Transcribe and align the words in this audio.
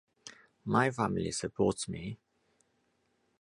My 0.65 0.89
family 0.89 1.31
supports 1.31 1.87
me. 1.87 2.17